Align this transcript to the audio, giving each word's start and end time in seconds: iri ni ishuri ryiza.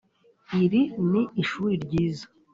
iri 0.63 0.81
ni 1.09 1.21
ishuri 1.41 1.73
ryiza. 1.83 2.25